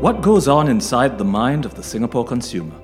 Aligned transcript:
What 0.00 0.20
goes 0.20 0.46
on 0.46 0.68
inside 0.68 1.18
the 1.18 1.24
mind 1.24 1.64
of 1.64 1.74
the 1.74 1.82
Singapore 1.82 2.24
consumer? 2.24 2.80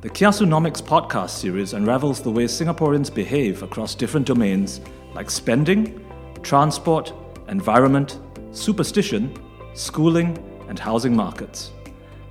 The 0.00 0.08
Kiasunomics 0.08 0.80
podcast 0.80 1.28
series 1.28 1.74
unravels 1.74 2.22
the 2.22 2.30
way 2.30 2.44
Singaporeans 2.44 3.14
behave 3.14 3.62
across 3.62 3.94
different 3.94 4.26
domains 4.26 4.80
like 5.12 5.30
spending, 5.30 6.02
transport, 6.42 7.12
environment, 7.48 8.18
superstition, 8.52 9.36
schooling, 9.74 10.38
and 10.70 10.78
housing 10.78 11.14
markets. 11.14 11.72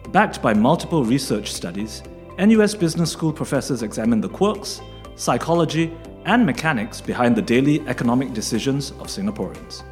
Backed 0.09 0.41
by 0.41 0.51
multiple 0.51 1.03
research 1.05 1.51
studies, 1.51 2.01
NUS 2.39 2.73
Business 2.73 3.11
School 3.11 3.31
professors 3.31 3.83
examine 3.83 4.19
the 4.19 4.29
quirks, 4.29 4.81
psychology, 5.15 5.95
and 6.25 6.43
mechanics 6.43 7.01
behind 7.01 7.35
the 7.35 7.41
daily 7.43 7.87
economic 7.87 8.33
decisions 8.33 8.89
of 8.93 9.09
Singaporeans. 9.09 9.83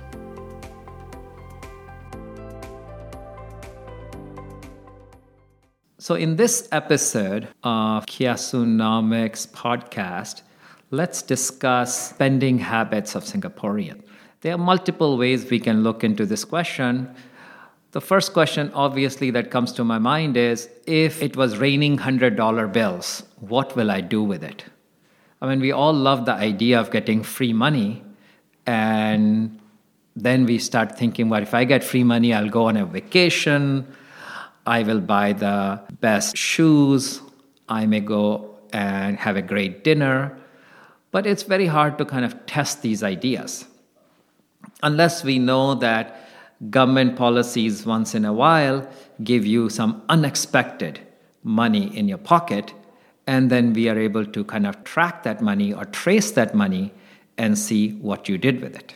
So, 6.05 6.13
in 6.13 6.35
this 6.35 6.67
episode 6.71 7.47
of 7.63 8.05
Kiasunomics 8.05 9.47
podcast, 9.47 10.43
let's 10.91 11.23
discuss 11.23 12.11
spending 12.11 12.59
habits 12.59 13.15
of 13.15 13.23
Singaporeans. 13.23 14.03
There 14.41 14.53
are 14.53 14.59
multiple 14.59 15.17
ways 15.17 15.49
we 15.49 15.59
can 15.59 15.81
look 15.81 16.03
into 16.03 16.27
this 16.27 16.45
question. 16.45 17.09
The 17.89 18.01
first 18.01 18.33
question, 18.33 18.69
obviously, 18.75 19.31
that 19.31 19.49
comes 19.49 19.71
to 19.71 19.83
my 19.83 19.97
mind 19.97 20.37
is 20.37 20.69
if 20.85 21.23
it 21.23 21.35
was 21.35 21.57
raining 21.57 21.97
$100 21.97 22.71
bills, 22.71 23.23
what 23.39 23.75
will 23.75 23.89
I 23.89 24.01
do 24.01 24.21
with 24.21 24.43
it? 24.43 24.63
I 25.41 25.49
mean, 25.49 25.59
we 25.59 25.71
all 25.71 25.91
love 25.91 26.25
the 26.25 26.33
idea 26.33 26.79
of 26.79 26.91
getting 26.91 27.23
free 27.23 27.51
money. 27.51 28.03
And 28.67 29.59
then 30.15 30.45
we 30.45 30.59
start 30.59 30.99
thinking, 30.99 31.29
well, 31.29 31.41
if 31.41 31.55
I 31.55 31.63
get 31.63 31.83
free 31.83 32.03
money, 32.03 32.31
I'll 32.31 32.49
go 32.49 32.67
on 32.67 32.77
a 32.77 32.85
vacation 32.85 33.87
I 34.65 34.83
will 34.83 34.99
buy 34.99 35.33
the 35.33 35.81
best 36.01 36.35
shoes. 36.35 37.21
I 37.69 37.85
may 37.85 37.99
go 37.99 38.57
and 38.73 39.17
have 39.17 39.35
a 39.35 39.41
great 39.41 39.83
dinner. 39.83 40.37
But 41.11 41.25
it's 41.25 41.43
very 41.43 41.67
hard 41.67 41.97
to 41.97 42.05
kind 42.05 42.25
of 42.25 42.45
test 42.45 42.81
these 42.81 43.03
ideas. 43.03 43.65
Unless 44.83 45.23
we 45.23 45.39
know 45.39 45.75
that 45.75 46.27
government 46.69 47.15
policies 47.15 47.85
once 47.85 48.15
in 48.15 48.25
a 48.25 48.33
while 48.33 48.87
give 49.23 49.45
you 49.45 49.69
some 49.69 50.01
unexpected 50.09 50.99
money 51.43 51.95
in 51.95 52.07
your 52.07 52.17
pocket, 52.17 52.73
and 53.27 53.49
then 53.49 53.73
we 53.73 53.87
are 53.87 53.97
able 53.97 54.25
to 54.25 54.43
kind 54.43 54.65
of 54.65 54.83
track 54.83 55.23
that 55.23 55.41
money 55.41 55.73
or 55.73 55.85
trace 55.85 56.31
that 56.31 56.55
money 56.55 56.91
and 57.37 57.57
see 57.57 57.91
what 57.93 58.27
you 58.27 58.37
did 58.37 58.61
with 58.61 58.75
it. 58.75 58.95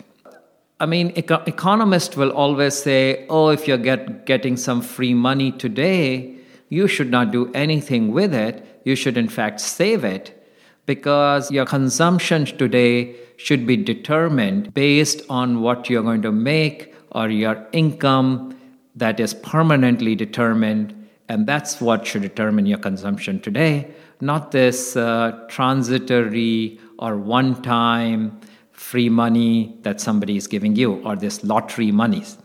I 0.81 0.85
mean, 0.85 1.11
eco- 1.15 1.43
economists 1.45 2.15
will 2.15 2.31
always 2.31 2.73
say, 2.73 3.25
oh, 3.29 3.49
if 3.49 3.67
you're 3.67 3.77
get, 3.77 4.25
getting 4.25 4.55
some 4.55 4.81
free 4.81 5.13
money 5.13 5.51
today, 5.51 6.35
you 6.69 6.87
should 6.87 7.11
not 7.11 7.31
do 7.31 7.51
anything 7.53 8.11
with 8.13 8.33
it. 8.33 8.81
You 8.85 8.95
should, 8.95 9.17
in 9.17 9.27
fact, 9.27 9.59
save 9.59 10.05
it 10.05 10.35
because 10.85 11.51
your 11.51 11.65
consumption 11.65 12.45
today 12.45 13.15
should 13.37 13.67
be 13.67 13.75
determined 13.75 14.73
based 14.73 15.21
on 15.29 15.61
what 15.61 15.89
you're 15.89 16.03
going 16.03 16.21
to 16.21 16.31
make 16.31 16.95
or 17.11 17.29
your 17.29 17.67
income 17.73 18.57
that 18.95 19.19
is 19.19 19.33
permanently 19.33 20.15
determined. 20.15 20.95
And 21.27 21.45
that's 21.45 21.81
what 21.81 22.07
should 22.07 22.21
determine 22.21 22.65
your 22.65 22.79
consumption 22.79 23.39
today, 23.39 23.91
not 24.21 24.51
this 24.51 24.95
uh, 24.95 25.45
transitory 25.49 26.79
or 26.97 27.17
one 27.17 27.61
time 27.61 28.39
free 28.79 29.09
money 29.09 29.77
that 29.81 29.99
somebody 29.99 30.37
is 30.37 30.47
giving 30.47 30.73
you 30.73 30.93
or 31.05 31.15
this 31.17 31.43
lottery 31.43 31.91
monies. 31.91 32.37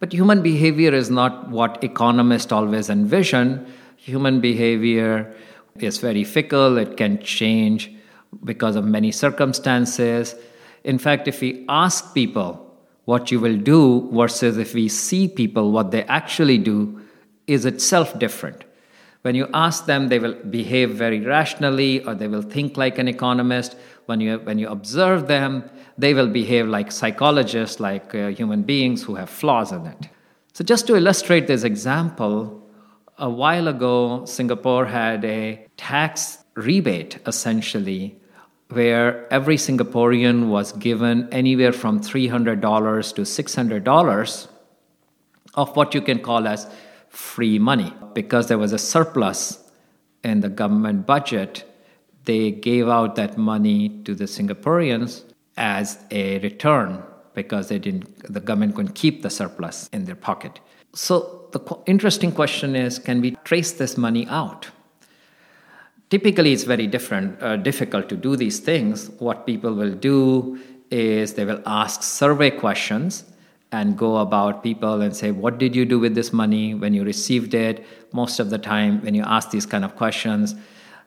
But 0.00 0.12
human 0.12 0.42
behavior 0.42 0.92
is 0.92 1.08
not 1.08 1.48
what 1.50 1.82
economists 1.84 2.50
always 2.50 2.90
envision. 2.90 3.64
Human 3.96 4.40
behavior 4.40 5.32
is 5.76 5.98
very 5.98 6.24
fickle, 6.24 6.78
it 6.78 6.96
can 6.96 7.22
change 7.22 7.92
because 8.42 8.74
of 8.74 8.84
many 8.84 9.12
circumstances. 9.12 10.34
In 10.82 10.98
fact, 10.98 11.28
if 11.28 11.40
we 11.40 11.64
ask 11.68 12.12
people 12.12 12.76
what 13.04 13.30
you 13.30 13.38
will 13.38 13.56
do 13.56 14.10
versus 14.12 14.58
if 14.58 14.74
we 14.74 14.88
see 14.88 15.28
people 15.28 15.70
what 15.70 15.92
they 15.92 16.02
actually 16.04 16.58
do, 16.58 17.00
is 17.46 17.64
itself 17.64 18.18
different. 18.18 18.64
When 19.22 19.36
you 19.36 19.48
ask 19.54 19.86
them, 19.86 20.08
they 20.08 20.18
will 20.18 20.34
behave 20.34 20.90
very 20.90 21.20
rationally 21.20 22.04
or 22.04 22.14
they 22.14 22.28
will 22.28 22.42
think 22.42 22.76
like 22.76 22.98
an 22.98 23.08
economist. 23.08 23.76
When 24.06 24.20
you, 24.20 24.38
when 24.38 24.58
you 24.58 24.68
observe 24.68 25.28
them, 25.28 25.70
they 25.96 26.12
will 26.12 26.26
behave 26.28 26.66
like 26.66 26.90
psychologists, 26.90 27.78
like 27.78 28.14
uh, 28.14 28.28
human 28.28 28.62
beings 28.62 29.02
who 29.04 29.14
have 29.14 29.30
flaws 29.30 29.70
in 29.70 29.86
it. 29.86 30.08
So, 30.52 30.64
just 30.64 30.86
to 30.88 30.96
illustrate 30.96 31.46
this 31.46 31.62
example, 31.62 32.68
a 33.16 33.30
while 33.30 33.68
ago, 33.68 34.24
Singapore 34.24 34.86
had 34.86 35.24
a 35.24 35.66
tax 35.76 36.38
rebate 36.54 37.18
essentially 37.26 38.18
where 38.68 39.32
every 39.32 39.56
Singaporean 39.56 40.48
was 40.48 40.72
given 40.72 41.28
anywhere 41.30 41.72
from 41.72 42.00
$300 42.00 43.14
to 43.14 43.22
$600 43.22 44.48
of 45.54 45.76
what 45.76 45.94
you 45.94 46.00
can 46.00 46.18
call 46.18 46.46
as 46.46 46.66
free 47.12 47.58
money. 47.58 47.92
Because 48.14 48.48
there 48.48 48.58
was 48.58 48.72
a 48.72 48.78
surplus 48.78 49.62
in 50.24 50.40
the 50.40 50.48
government 50.48 51.06
budget, 51.06 51.64
they 52.24 52.50
gave 52.50 52.88
out 52.88 53.16
that 53.16 53.36
money 53.36 53.88
to 54.04 54.14
the 54.14 54.24
Singaporeans 54.24 55.22
as 55.56 55.98
a 56.10 56.38
return 56.38 57.02
because 57.34 57.68
they 57.68 57.78
didn't 57.78 58.32
the 58.32 58.40
government 58.40 58.74
couldn't 58.74 58.94
keep 58.94 59.22
the 59.22 59.30
surplus 59.30 59.88
in 59.92 60.04
their 60.04 60.14
pocket. 60.14 60.60
So 60.94 61.48
the 61.52 61.58
qu- 61.58 61.82
interesting 61.86 62.32
question 62.32 62.74
is 62.76 62.98
can 62.98 63.20
we 63.20 63.36
trace 63.44 63.72
this 63.72 63.96
money 63.96 64.26
out? 64.28 64.70
Typically, 66.10 66.52
it's 66.52 66.64
very 66.64 66.86
different, 66.86 67.42
uh, 67.42 67.56
difficult 67.56 68.10
to 68.10 68.16
do 68.16 68.36
these 68.36 68.60
things. 68.60 69.08
What 69.18 69.46
people 69.46 69.72
will 69.72 69.94
do 69.94 70.60
is 70.90 71.34
they 71.34 71.46
will 71.46 71.62
ask 71.64 72.02
survey 72.02 72.50
questions 72.50 73.24
and 73.72 73.96
go 73.96 74.18
about 74.18 74.62
people 74.62 75.00
and 75.00 75.16
say, 75.16 75.30
What 75.30 75.58
did 75.58 75.74
you 75.74 75.84
do 75.84 75.98
with 75.98 76.14
this 76.14 76.32
money 76.32 76.74
when 76.74 76.92
you 76.92 77.04
received 77.04 77.54
it? 77.54 77.84
Most 78.12 78.38
of 78.38 78.50
the 78.50 78.58
time, 78.58 79.00
when 79.02 79.14
you 79.14 79.22
ask 79.22 79.50
these 79.50 79.66
kind 79.66 79.84
of 79.84 79.96
questions, 79.96 80.54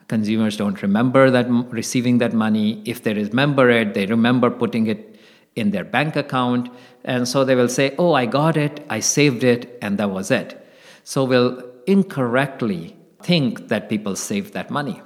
consumers 0.08 0.58
don't 0.58 0.82
remember 0.82 1.30
that 1.30 1.48
receiving 1.50 2.18
that 2.18 2.34
money. 2.34 2.82
If 2.86 3.04
they 3.04 3.14
remember 3.14 3.70
it, 3.70 3.94
they 3.94 4.08
remember 4.08 4.50
putting 4.50 4.88
it 4.88 5.20
in 5.56 5.72
their 5.72 5.84
bank 5.84 6.16
account. 6.16 6.70
And 7.04 7.28
so 7.28 7.46
they 7.46 7.56
will 7.56 7.70
say, 7.70 7.96
Oh, 8.00 8.14
I 8.14 8.26
got 8.26 8.58
it, 8.58 8.84
I 8.90 9.00
saved 9.00 9.44
it, 9.44 9.78
and 9.82 10.00
that 10.00 10.10
was 10.10 10.32
it. 10.32 10.68
So 11.04 11.24
we'll 11.24 11.64
incorrectly 11.86 12.98
think 13.22 13.68
that 13.68 13.90
people 13.90 14.16
saved 14.16 14.54
that 14.54 14.72
money. 14.72 15.02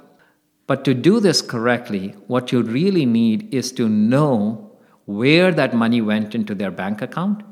But 0.66 0.84
to 0.86 0.94
do 0.94 1.20
this 1.20 1.42
correctly, 1.42 2.14
what 2.26 2.52
you 2.52 2.62
really 2.62 3.04
need 3.04 3.52
is 3.52 3.70
to 3.72 3.88
know 3.88 4.70
where 5.04 5.52
that 5.52 5.74
money 5.74 6.00
went 6.00 6.34
into 6.34 6.54
their 6.54 6.70
bank 6.70 7.02
account 7.02 7.42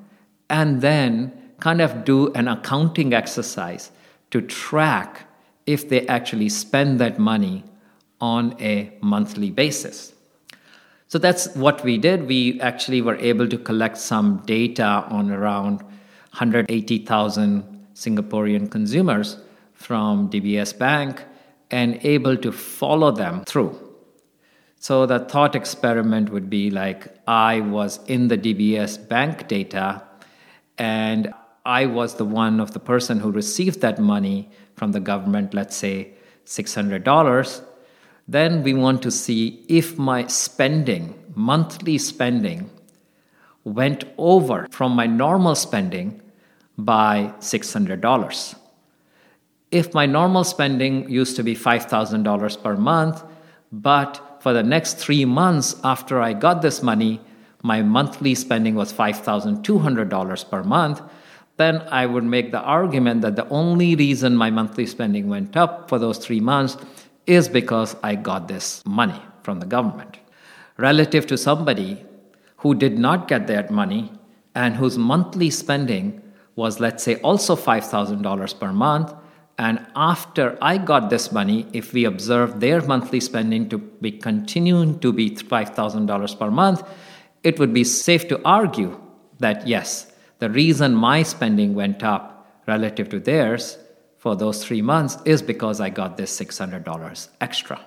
and 0.50 0.80
then 0.80 1.32
kind 1.60 1.80
of 1.80 2.04
do 2.04 2.32
an 2.32 2.48
accounting 2.48 3.12
exercise 3.12 3.90
to 4.30 4.40
track 4.40 5.26
if 5.66 5.88
they 5.88 6.06
actually 6.06 6.48
spend 6.48 6.98
that 7.00 7.18
money 7.18 7.64
on 8.20 8.56
a 8.60 8.92
monthly 9.00 9.50
basis. 9.50 10.12
So 11.08 11.18
that's 11.18 11.54
what 11.54 11.84
we 11.84 11.98
did. 11.98 12.26
We 12.28 12.60
actually 12.60 13.00
were 13.00 13.16
able 13.16 13.48
to 13.48 13.58
collect 13.58 13.96
some 13.96 14.42
data 14.44 15.06
on 15.08 15.30
around 15.30 15.82
180,000 16.32 17.86
Singaporean 17.94 18.70
consumers 18.70 19.38
from 19.74 20.30
DBS 20.30 20.76
Bank 20.78 21.24
and 21.70 21.98
able 22.02 22.36
to 22.36 22.52
follow 22.52 23.10
them 23.10 23.44
through. 23.44 23.78
So 24.80 25.06
the 25.06 25.18
thought 25.18 25.54
experiment 25.54 26.30
would 26.30 26.48
be 26.48 26.70
like 26.70 27.08
I 27.26 27.60
was 27.60 28.00
in 28.06 28.28
the 28.28 28.38
DBS 28.38 29.08
bank 29.08 29.48
data 29.48 30.02
and 30.78 31.32
I 31.64 31.86
was 31.86 32.14
the 32.14 32.24
one 32.24 32.60
of 32.60 32.72
the 32.72 32.80
person 32.80 33.20
who 33.20 33.30
received 33.30 33.80
that 33.80 33.98
money 33.98 34.48
from 34.74 34.92
the 34.92 35.00
government, 35.00 35.52
let's 35.52 35.76
say 35.76 36.14
$600. 36.46 37.62
Then 38.26 38.62
we 38.62 38.74
want 38.74 39.02
to 39.02 39.10
see 39.10 39.64
if 39.68 39.98
my 39.98 40.26
spending, 40.26 41.14
monthly 41.34 41.98
spending, 41.98 42.70
went 43.64 44.04
over 44.16 44.66
from 44.70 44.92
my 44.92 45.06
normal 45.06 45.54
spending 45.54 46.22
by 46.78 47.34
$600. 47.40 48.54
If 49.70 49.92
my 49.92 50.06
normal 50.06 50.44
spending 50.44 51.08
used 51.10 51.36
to 51.36 51.42
be 51.42 51.54
$5,000 51.54 52.62
per 52.62 52.76
month, 52.76 53.22
but 53.70 54.38
for 54.40 54.52
the 54.52 54.62
next 54.62 54.94
three 54.98 55.24
months 55.24 55.76
after 55.84 56.22
I 56.22 56.32
got 56.32 56.62
this 56.62 56.82
money, 56.82 57.20
my 57.62 57.82
monthly 57.82 58.34
spending 58.34 58.74
was 58.74 58.92
$5,200 58.92 60.50
per 60.50 60.62
month, 60.62 61.02
then 61.56 61.82
I 61.90 62.06
would 62.06 62.24
make 62.24 62.52
the 62.52 62.60
argument 62.60 63.22
that 63.22 63.36
the 63.36 63.48
only 63.48 63.96
reason 63.96 64.36
my 64.36 64.50
monthly 64.50 64.86
spending 64.86 65.28
went 65.28 65.56
up 65.56 65.88
for 65.88 65.98
those 65.98 66.18
three 66.18 66.40
months 66.40 66.76
is 67.26 67.48
because 67.48 67.96
I 68.02 68.14
got 68.14 68.48
this 68.48 68.82
money 68.86 69.20
from 69.42 69.60
the 69.60 69.66
government. 69.66 70.18
Relative 70.76 71.26
to 71.26 71.36
somebody 71.36 72.04
who 72.58 72.74
did 72.74 72.98
not 72.98 73.28
get 73.28 73.48
that 73.48 73.70
money 73.70 74.12
and 74.54 74.76
whose 74.76 74.96
monthly 74.96 75.50
spending 75.50 76.22
was, 76.54 76.80
let's 76.80 77.02
say, 77.02 77.16
also 77.16 77.56
$5,000 77.56 78.60
per 78.60 78.72
month, 78.72 79.14
and 79.58 79.84
after 79.96 80.56
I 80.62 80.78
got 80.78 81.10
this 81.10 81.32
money, 81.32 81.66
if 81.72 81.92
we 81.92 82.04
observe 82.04 82.60
their 82.60 82.80
monthly 82.82 83.18
spending 83.18 83.68
to 83.70 83.78
be 83.78 84.12
continuing 84.12 85.00
to 85.00 85.12
be 85.12 85.30
$5,000 85.30 86.38
per 86.38 86.50
month, 86.50 86.82
it 87.42 87.58
would 87.58 87.72
be 87.72 87.84
safe 87.84 88.28
to 88.28 88.40
argue 88.44 89.00
that 89.38 89.66
yes, 89.66 90.10
the 90.38 90.50
reason 90.50 90.94
my 90.94 91.22
spending 91.22 91.74
went 91.74 92.02
up 92.02 92.62
relative 92.66 93.08
to 93.10 93.20
theirs 93.20 93.78
for 94.18 94.36
those 94.36 94.64
three 94.64 94.82
months 94.82 95.18
is 95.24 95.42
because 95.42 95.80
I 95.80 95.90
got 95.90 96.16
this 96.16 96.38
$600 96.38 97.28
extra. 97.40 97.80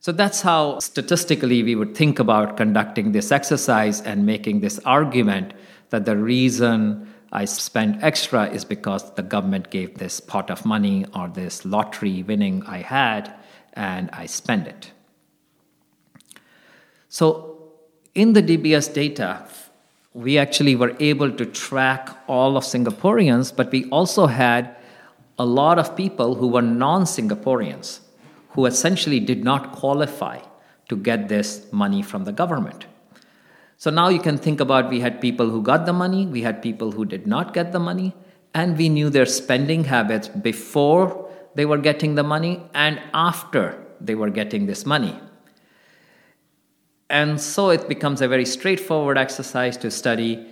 So 0.00 0.10
that's 0.10 0.42
how 0.42 0.80
statistically 0.80 1.62
we 1.62 1.76
would 1.76 1.94
think 1.94 2.18
about 2.18 2.56
conducting 2.56 3.12
this 3.12 3.30
exercise 3.30 4.00
and 4.00 4.26
making 4.26 4.60
this 4.60 4.80
argument 4.80 5.52
that 5.90 6.06
the 6.06 6.16
reason 6.16 7.06
I 7.30 7.44
spend 7.44 8.02
extra 8.02 8.46
is 8.46 8.64
because 8.64 9.14
the 9.14 9.22
government 9.22 9.70
gave 9.70 9.98
this 9.98 10.18
pot 10.18 10.50
of 10.50 10.66
money 10.66 11.06
or 11.14 11.28
this 11.28 11.64
lottery 11.64 12.22
winning 12.22 12.64
I 12.66 12.78
had 12.78 13.32
and 13.74 14.10
I 14.12 14.26
spend 14.26 14.66
it. 14.66 14.90
So 17.08 17.51
in 18.14 18.34
the 18.34 18.42
DBS 18.42 18.92
data, 18.92 19.46
we 20.12 20.36
actually 20.36 20.76
were 20.76 20.94
able 21.00 21.30
to 21.30 21.46
track 21.46 22.10
all 22.28 22.56
of 22.56 22.64
Singaporeans, 22.64 23.54
but 23.54 23.72
we 23.72 23.88
also 23.90 24.26
had 24.26 24.76
a 25.38 25.46
lot 25.46 25.78
of 25.78 25.96
people 25.96 26.34
who 26.34 26.48
were 26.48 26.62
non 26.62 27.04
Singaporeans 27.04 28.00
who 28.50 28.66
essentially 28.66 29.18
did 29.18 29.42
not 29.42 29.72
qualify 29.72 30.38
to 30.88 30.96
get 30.96 31.28
this 31.28 31.66
money 31.72 32.02
from 32.02 32.24
the 32.24 32.32
government. 32.32 32.84
So 33.78 33.90
now 33.90 34.10
you 34.10 34.20
can 34.20 34.36
think 34.36 34.60
about 34.60 34.90
we 34.90 35.00
had 35.00 35.20
people 35.20 35.48
who 35.48 35.62
got 35.62 35.86
the 35.86 35.92
money, 35.94 36.26
we 36.26 36.42
had 36.42 36.60
people 36.60 36.92
who 36.92 37.06
did 37.06 37.26
not 37.26 37.54
get 37.54 37.72
the 37.72 37.80
money, 37.80 38.14
and 38.52 38.76
we 38.76 38.90
knew 38.90 39.08
their 39.08 39.24
spending 39.24 39.84
habits 39.84 40.28
before 40.28 41.30
they 41.54 41.64
were 41.64 41.78
getting 41.78 42.14
the 42.14 42.22
money 42.22 42.62
and 42.74 43.00
after 43.14 43.82
they 44.00 44.14
were 44.14 44.30
getting 44.30 44.66
this 44.66 44.84
money. 44.84 45.18
And 47.12 47.40
so 47.40 47.70
it 47.70 47.88
becomes 47.88 48.20
a 48.20 48.26
very 48.26 48.44
straightforward 48.44 49.16
exercise 49.16 49.76
to 49.76 49.90
study 49.92 50.44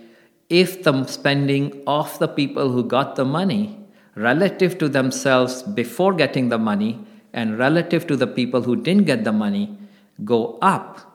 if 0.49 0.85
the 0.85 1.05
spending 1.07 1.83
of 1.89 2.17
the 2.21 2.29
people 2.29 2.71
who 2.71 2.85
got 2.85 3.17
the 3.17 3.25
money 3.25 3.77
relative 4.15 4.79
to 4.79 4.89
themselves 4.89 5.63
before 5.63 6.13
getting 6.13 6.51
the 6.51 6.59
money 6.59 7.01
and 7.33 7.59
relative 7.59 8.07
to 8.07 8.17
the 8.17 8.27
people 8.29 8.63
who 8.63 8.77
didn't 8.77 9.07
get 9.07 9.25
the 9.25 9.33
money 9.33 9.77
go 10.25 10.59
up 10.61 11.11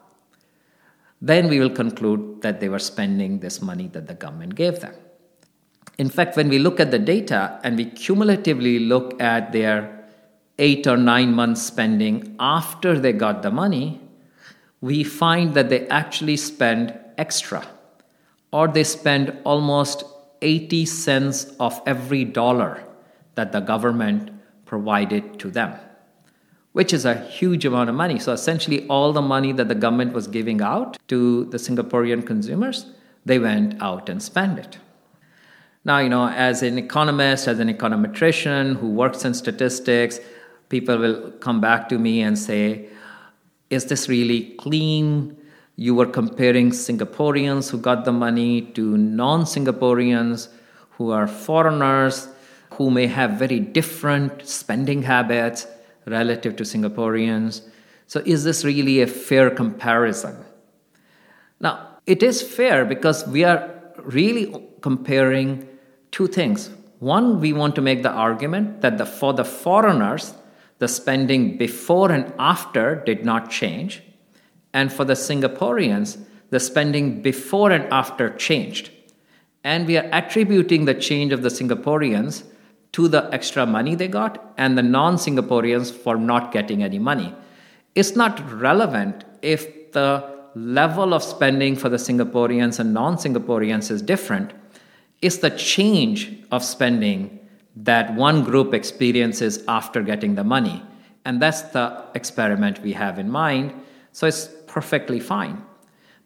then 1.22 1.48
we 1.48 1.60
will 1.60 1.70
conclude 1.70 2.42
that 2.42 2.60
they 2.60 2.70
were 2.70 2.80
spending 2.80 3.40
this 3.40 3.62
money 3.62 3.88
that 3.94 4.08
the 4.08 4.14
government 4.14 4.56
gave 4.56 4.80
them. 4.80 4.94
In 5.98 6.10
fact, 6.10 6.36
when 6.36 6.50
we 6.50 6.60
look 6.60 6.80
at 6.80 6.92
the 6.92 7.00
data 7.00 7.60
and 7.64 7.78
we 7.78 7.86
cumulatively 7.86 8.80
look 8.80 9.20
at 9.22 9.52
their 9.52 10.06
eight 10.60 10.86
or 10.88 10.98
nine 10.98 11.34
months 11.34 11.64
spending 11.64 12.36
after 12.40 13.00
they 13.00 13.14
got 13.14 13.42
the 13.42 13.52
money, 13.52 14.02
we 14.90 15.04
find 15.04 15.54
that 15.56 15.70
they 15.70 15.82
actually 16.02 16.38
spend 16.38 16.94
extra, 17.18 17.62
or 18.52 18.68
they 18.68 18.84
spend 18.84 19.36
almost 19.44 20.04
80 20.42 20.86
cents 20.86 21.46
of 21.60 21.82
every 21.86 22.24
dollar 22.24 22.84
that 23.36 23.52
the 23.52 23.62
government 23.62 24.30
provided 24.66 25.40
to 25.40 25.50
them 25.50 25.72
which 26.76 26.92
is 26.92 27.06
a 27.06 27.16
huge 27.16 27.64
amount 27.64 27.90
of 27.90 27.96
money. 27.96 28.20
So 28.20 28.34
essentially, 28.34 28.86
all 28.90 29.14
the 29.14 29.22
money 29.22 29.54
that 29.54 29.70
the 29.70 29.76
government 29.76 30.12
was 30.12 30.28
giving 30.28 30.62
out 30.62 30.98
to 31.08 31.46
the 31.46 31.56
Singaporean 31.56 32.28
consumers, 32.28 32.88
they 33.24 33.40
went 33.40 33.82
out 33.82 34.10
and 34.10 34.22
spent 34.22 34.60
it. 34.60 34.78
Now, 35.86 36.00
you 36.00 36.10
know, 36.10 36.28
as 36.28 36.64
an 36.64 36.78
economist, 36.78 37.48
as 37.48 37.60
an 37.60 37.74
econometrician 37.74 38.76
who 38.76 38.90
works 38.90 39.24
in 39.24 39.34
statistics, 39.34 40.20
people 40.68 40.98
will 40.98 41.32
come 41.40 41.62
back 41.62 41.88
to 41.88 41.98
me 41.98 42.22
and 42.22 42.38
say, 42.38 42.90
Is 43.70 43.86
this 43.86 44.08
really 44.08 44.56
clean? 44.58 45.38
You 45.76 45.96
were 45.96 46.06
comparing 46.06 46.72
Singaporeans 46.72 47.70
who 47.70 47.78
got 47.78 48.06
the 48.06 48.12
money 48.12 48.62
to 48.74 48.98
non 48.98 49.42
Singaporeans 49.44 50.50
who 50.92 51.12
are 51.12 51.28
foreigners 51.28 52.30
who 52.72 52.90
may 52.92 53.08
have 53.08 53.32
very 53.32 53.60
different 53.60 54.48
spending 54.48 55.02
habits 55.04 55.68
relative 56.06 56.56
to 56.58 56.64
Singaporeans. 56.64 57.62
So, 58.08 58.22
is 58.26 58.44
this 58.44 58.64
really 58.64 59.02
a 59.02 59.08
fair 59.08 59.50
comparison? 59.50 60.38
Now, 61.60 61.88
it 62.06 62.22
is 62.22 62.42
fair 62.42 62.86
because 62.86 63.26
we 63.28 63.44
are 63.44 63.72
really 64.04 64.54
comparing 64.82 65.68
two 66.12 66.28
things. 66.28 66.70
One, 67.00 67.40
we 67.40 67.54
want 67.54 67.76
to 67.76 67.82
make 67.82 68.04
the 68.04 68.12
argument 68.12 68.82
that 68.82 68.98
the, 68.98 69.06
for 69.06 69.34
the 69.34 69.46
foreigners, 69.46 70.34
the 70.78 70.88
spending 70.88 71.58
before 71.58 72.12
and 72.12 72.34
after 72.38 72.96
did 73.06 73.26
not 73.26 73.50
change. 73.50 74.04
And 74.74 74.92
for 74.92 75.06
the 75.06 75.14
Singaporeans, 75.14 76.18
the 76.50 76.60
spending 76.60 77.22
before 77.22 77.72
and 77.72 77.92
after 77.92 78.30
changed. 78.30 78.92
And 79.64 79.88
we 79.88 79.98
are 79.98 80.10
attributing 80.12 80.86
the 80.86 80.94
change 80.94 81.32
of 81.32 81.42
the 81.42 81.50
Singaporeans 81.50 82.44
to 82.92 83.08
the 83.08 83.30
extra 83.34 83.66
money 83.66 83.96
they 83.96 84.08
got 84.08 84.54
and 84.58 84.78
the 84.78 84.84
non 84.84 85.16
Singaporeans 85.16 85.92
for 85.92 86.18
not 86.18 86.52
getting 86.52 86.84
any 86.84 87.00
money. 87.00 87.34
It's 87.96 88.16
not 88.16 88.52
relevant 88.52 89.24
if 89.42 89.92
the 89.94 90.36
level 90.56 91.14
of 91.14 91.24
spending 91.24 91.76
for 91.76 91.90
the 91.90 91.98
Singaporeans 91.98 92.80
and 92.80 92.94
non 92.94 93.16
Singaporeans 93.16 93.92
is 93.92 94.02
different. 94.02 94.54
It's 95.22 95.38
the 95.38 95.50
change 95.50 96.44
of 96.52 96.64
spending 96.64 97.40
that 97.76 98.14
one 98.16 98.44
group 98.44 98.74
experiences 98.74 99.64
after 99.68 100.02
getting 100.02 100.36
the 100.36 100.44
money. 100.44 100.84
And 101.26 101.42
that's 101.42 101.64
the 101.64 102.06
experiment 102.16 102.82
we 102.82 102.94
have 102.94 103.20
in 103.20 103.30
mind. 103.30 103.74
So 104.12 104.28
it's 104.28 104.48
perfectly 104.68 105.20
fine. 105.20 105.64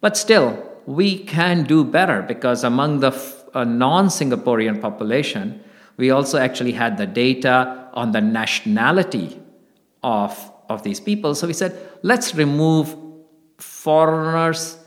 But 0.02 0.16
still, 0.16 0.64
we 0.86 1.24
can 1.24 1.64
do 1.64 1.84
better 1.84 2.22
because 2.22 2.64
among 2.64 3.00
the 3.00 3.12
uh, 3.54 3.64
non 3.64 4.08
Singaporean 4.08 4.82
population, 4.82 5.64
we 5.98 6.12
also 6.12 6.38
actually 6.38 6.74
had 6.74 6.98
the 6.98 7.08
data 7.08 7.90
on 7.94 8.12
the 8.12 8.22
nationality 8.22 9.40
of, 10.04 10.52
of 10.70 10.84
these 10.84 11.00
people. 11.00 11.36
So 11.36 11.48
we 11.48 11.54
said, 11.54 11.78
let's 12.04 12.36
remove 12.36 12.96
foreigners 13.58 14.78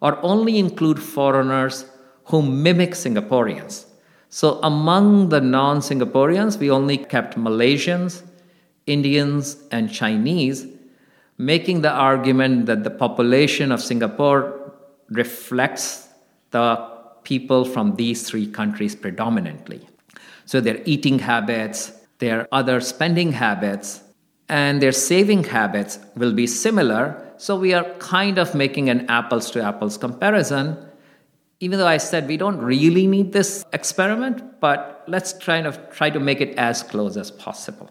or 0.00 0.18
only 0.24 0.58
include 0.58 1.02
foreigners 1.02 1.86
who 2.24 2.42
mimic 2.42 2.90
Singaporeans. 2.90 3.86
So 4.28 4.60
among 4.62 5.28
the 5.30 5.40
non 5.40 5.78
Singaporeans, 5.78 6.58
we 6.58 6.70
only 6.70 6.98
kept 6.98 7.36
Malaysians, 7.36 8.22
Indians, 8.86 9.56
and 9.70 9.90
Chinese, 9.90 10.66
making 11.38 11.82
the 11.82 11.90
argument 11.90 12.66
that 12.66 12.84
the 12.84 12.90
population 12.90 13.72
of 13.72 13.82
Singapore 13.82 14.72
reflects 15.10 16.08
the 16.50 16.96
people 17.22 17.64
from 17.64 17.96
these 17.96 18.28
three 18.28 18.46
countries 18.46 18.94
predominantly. 18.94 19.86
So 20.44 20.60
their 20.60 20.80
eating 20.84 21.18
habits, 21.18 21.92
their 22.18 22.46
other 22.52 22.80
spending 22.80 23.32
habits, 23.32 24.02
and 24.48 24.80
their 24.80 24.92
saving 24.92 25.44
habits 25.44 25.98
will 26.16 26.32
be 26.32 26.46
similar. 26.46 27.32
So 27.36 27.58
we 27.58 27.74
are 27.74 27.84
kind 27.98 28.38
of 28.38 28.54
making 28.54 28.88
an 28.88 29.10
apples 29.10 29.50
to 29.52 29.62
apples 29.62 29.98
comparison. 29.98 30.78
Even 31.60 31.78
though 31.78 31.86
I 31.86 31.96
said 31.96 32.28
we 32.28 32.36
don't 32.36 32.58
really 32.58 33.06
need 33.06 33.32
this 33.32 33.64
experiment, 33.72 34.60
but 34.60 35.04
let's 35.08 35.32
try 35.38 35.62
to 35.62 35.72
try 35.90 36.10
to 36.10 36.20
make 36.20 36.40
it 36.40 36.56
as 36.58 36.82
close 36.82 37.16
as 37.16 37.30
possible. 37.30 37.90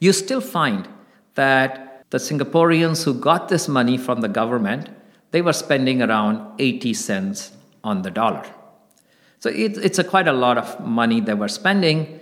You 0.00 0.12
still 0.12 0.40
find 0.40 0.88
that 1.34 2.04
the 2.10 2.18
Singaporeans 2.18 3.04
who 3.04 3.14
got 3.14 3.48
this 3.48 3.68
money 3.68 3.98
from 3.98 4.20
the 4.20 4.28
government, 4.28 4.88
they 5.30 5.42
were 5.42 5.52
spending 5.52 6.02
around 6.02 6.58
80 6.58 6.94
cents 6.94 7.52
on 7.84 8.02
the 8.02 8.10
dollar. 8.10 8.44
So 9.40 9.50
it, 9.50 9.76
it's 9.78 9.98
a 9.98 10.04
quite 10.04 10.28
a 10.28 10.32
lot 10.32 10.56
of 10.56 10.80
money 10.80 11.20
that 11.20 11.36
we're 11.36 11.48
spending. 11.48 12.20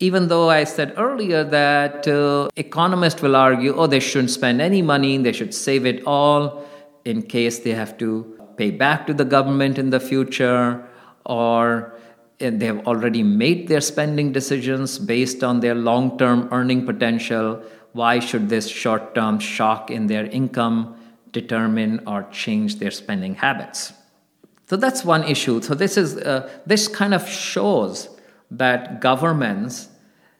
Even 0.00 0.28
though 0.28 0.48
I 0.48 0.64
said 0.64 0.94
earlier 0.96 1.44
that 1.44 2.06
uh, 2.06 2.48
economists 2.56 3.20
will 3.20 3.36
argue, 3.36 3.74
oh, 3.74 3.86
they 3.86 4.00
shouldn't 4.00 4.30
spend 4.30 4.60
any 4.60 4.80
money, 4.80 5.18
they 5.18 5.32
should 5.32 5.52
save 5.52 5.84
it 5.84 6.04
all 6.06 6.64
in 7.04 7.22
case 7.22 7.58
they 7.58 7.72
have 7.72 7.98
to 7.98 8.37
pay 8.58 8.70
back 8.70 9.06
to 9.06 9.14
the 9.14 9.24
government 9.24 9.78
in 9.78 9.90
the 9.90 10.00
future, 10.00 10.84
or 11.24 11.94
they 12.38 12.66
have 12.66 12.86
already 12.86 13.22
made 13.22 13.68
their 13.68 13.80
spending 13.80 14.32
decisions 14.32 14.98
based 14.98 15.42
on 15.42 15.60
their 15.60 15.74
long 15.74 16.18
term 16.18 16.48
earning 16.52 16.84
potential. 16.84 17.62
Why 17.92 18.18
should 18.18 18.48
this 18.48 18.68
short 18.68 19.14
term 19.14 19.38
shock 19.38 19.90
in 19.90 20.06
their 20.08 20.26
income 20.26 20.96
determine 21.32 22.02
or 22.06 22.26
change 22.30 22.78
their 22.78 22.90
spending 22.90 23.34
habits? 23.34 23.92
So 24.66 24.76
that's 24.76 25.04
one 25.04 25.24
issue. 25.24 25.62
So 25.62 25.74
this 25.74 25.96
is 25.96 26.16
uh, 26.18 26.50
this 26.66 26.88
kind 26.88 27.14
of 27.14 27.26
shows 27.28 28.10
that 28.50 29.00
governments 29.00 29.88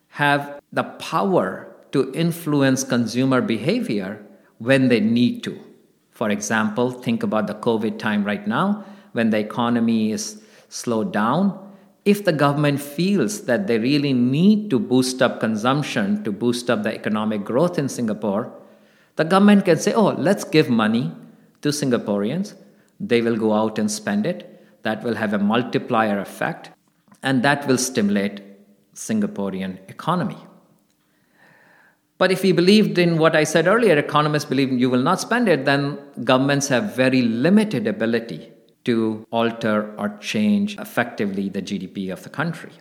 have 0.09 0.61
the 0.73 0.85
power 0.85 1.75
to 1.93 2.13
influence 2.13 2.85
consumer 2.85 3.41
behavior 3.41 4.25
when 4.59 4.89
they 4.89 5.01
need 5.01 5.43
to. 5.45 5.68
For 6.19 6.31
example, 6.31 6.91
think 6.91 7.23
about 7.23 7.47
the 7.47 7.55
COVID 7.55 7.99
time 7.99 8.25
right 8.25 8.45
now 8.45 8.85
when 9.13 9.31
the 9.31 9.39
economy 9.39 10.11
is 10.11 10.43
slowed 10.69 11.13
down. 11.13 11.45
if 12.09 12.25
the 12.25 12.33
government 12.33 12.81
feels 12.81 13.43
that 13.43 13.67
they 13.67 13.79
really 13.79 14.15
need 14.15 14.71
to 14.71 14.79
boost 14.79 15.21
up 15.21 15.41
consumption 15.41 16.25
to 16.25 16.33
boost 16.33 16.71
up 16.71 16.83
the 16.83 16.95
economic 16.95 17.45
growth 17.45 17.79
in 17.79 17.87
Singapore, 17.87 18.51
the 19.17 19.25
government 19.25 19.67
can 19.67 19.77
say, 19.77 19.93
oh, 19.93 20.13
let's 20.27 20.45
give 20.45 20.71
money 20.71 21.13
to 21.61 21.69
Singaporeans. 21.69 22.55
They 22.99 23.21
will 23.21 23.37
go 23.37 23.53
out 23.53 23.79
and 23.79 23.91
spend 23.91 24.25
it. 24.25 24.65
That 24.85 25.03
will 25.03 25.17
have 25.17 25.35
a 25.35 25.39
multiplier 25.39 26.19
effect, 26.19 26.71
and 27.23 27.43
that 27.43 27.67
will 27.67 27.77
stimulate 27.77 28.41
Singaporean 28.95 29.79
economy. 29.91 30.39
But 32.19 32.33
if 32.33 32.43
we 32.43 32.51
believed 32.51 32.99
in 32.99 33.17
what 33.17 33.37
I 33.37 33.45
said 33.45 33.69
earlier, 33.69 33.97
economists 33.97 34.45
believe 34.45 34.73
you 34.73 34.91
will 34.91 35.03
not 35.03 35.21
spend 35.21 35.49
it, 35.49 35.65
then 35.65 35.99
governments 36.25 36.67
have 36.69 36.95
very 36.97 37.23
limited 37.23 37.87
ability 37.87 38.53
to 38.85 39.25
alter 39.31 39.95
or 39.97 40.17
change 40.19 40.77
effectively 40.79 41.49
the 41.49 41.63
GDP 41.63 42.13
of 42.13 42.25
the 42.25 42.29
country. 42.29 42.73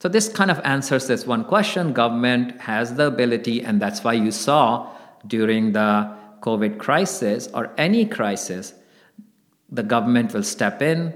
So 0.00 0.08
this 0.08 0.28
kind 0.28 0.50
of 0.50 0.60
answers 0.64 1.06
this 1.06 1.26
one 1.26 1.44
question. 1.44 1.92
Government 1.92 2.60
has 2.60 2.94
the 2.94 3.06
ability, 3.06 3.62
and 3.62 3.80
that's 3.80 4.04
why 4.04 4.12
you 4.12 4.30
saw 4.30 4.90
during 5.26 5.72
the 5.72 6.10
COVID 6.40 6.78
crisis 6.78 7.48
or 7.54 7.70
any 7.78 8.04
crisis, 8.06 8.74
the 9.70 9.82
government 9.82 10.34
will 10.34 10.42
step 10.42 10.82
in 10.82 11.14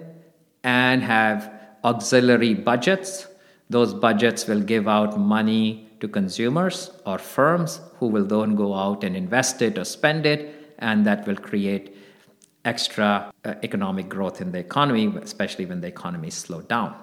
and 0.63 1.03
have 1.03 1.51
auxiliary 1.83 2.55
budgets. 2.55 3.27
Those 3.71 3.95
budgets 3.95 4.47
will 4.47 4.61
give 4.61 4.87
out 4.87 5.19
money 5.19 5.89
to 6.05 6.09
consumers 6.09 6.91
or 7.07 7.19
firms 7.19 7.81
who 7.99 8.07
will 8.07 8.27
then 8.27 8.55
go 8.55 8.75
out 8.75 9.03
and 9.05 9.17
invest 9.17 9.63
it 9.63 9.79
or 9.79 9.85
spend 9.85 10.27
it, 10.27 10.75
and 10.79 11.07
that 11.07 11.27
will 11.27 11.37
create 11.37 11.97
extra 12.67 13.33
uh, 13.45 13.55
economic 13.63 14.09
growth 14.09 14.41
in 14.41 14.53
the 14.53 14.59
economy, 14.59 15.07
especially 15.23 15.65
when 15.65 15.81
the 15.81 15.87
economy 15.87 16.31
slowed 16.31 16.69
down. 16.69 16.95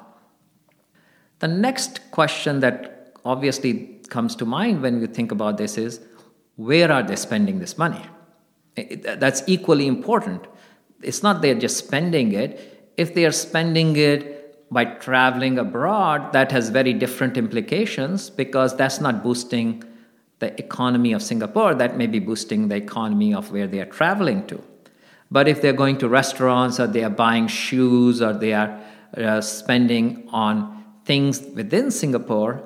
The 1.39 1.47
next 1.47 2.11
question 2.11 2.59
that 2.59 3.13
obviously 3.25 3.99
comes 4.09 4.35
to 4.35 4.45
mind 4.45 4.83
when 4.83 5.01
you 5.01 5.07
think 5.07 5.31
about 5.31 5.57
this 5.57 5.77
is 5.77 5.99
where 6.55 6.91
are 6.91 7.03
they 7.03 7.15
spending 7.15 7.57
this 7.59 7.77
money? 7.77 8.05
It, 8.75 9.19
that's 9.19 9.41
equally 9.47 9.87
important. 9.87 10.45
It's 11.01 11.23
not 11.23 11.41
they're 11.41 11.55
just 11.67 11.77
spending 11.77 12.33
it. 12.33 12.93
If 12.97 13.15
they 13.15 13.25
are 13.25 13.31
spending 13.31 13.95
it 13.95 14.40
by 14.71 14.85
traveling 14.85 15.59
abroad, 15.59 16.31
that 16.31 16.51
has 16.51 16.69
very 16.69 16.93
different 16.93 17.37
implications 17.37 18.29
because 18.29 18.75
that's 18.77 19.01
not 19.01 19.21
boosting 19.21 19.83
the 20.39 20.57
economy 20.59 21.11
of 21.11 21.21
Singapore, 21.21 21.75
that 21.75 21.97
may 21.97 22.07
be 22.07 22.19
boosting 22.19 22.69
the 22.69 22.75
economy 22.75 23.33
of 23.33 23.51
where 23.51 23.67
they 23.67 23.79
are 23.79 23.85
traveling 23.85 24.47
to. 24.47 24.63
But 25.29 25.47
if 25.47 25.61
they're 25.61 25.73
going 25.73 25.97
to 25.99 26.09
restaurants 26.09 26.79
or 26.79 26.87
they 26.87 27.03
are 27.03 27.09
buying 27.09 27.47
shoes 27.47 28.21
or 28.21 28.33
they 28.33 28.53
are 28.53 28.79
uh, 29.15 29.41
spending 29.41 30.27
on 30.31 30.83
things 31.05 31.41
within 31.53 31.91
Singapore, 31.91 32.63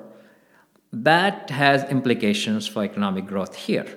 that 0.93 1.49
has 1.49 1.83
implications 1.89 2.67
for 2.67 2.83
economic 2.83 3.25
growth 3.25 3.55
here. 3.55 3.87